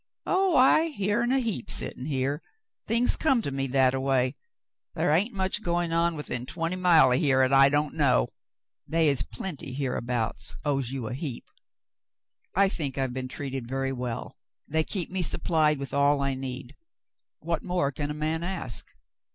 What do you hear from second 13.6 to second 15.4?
very well. They keep me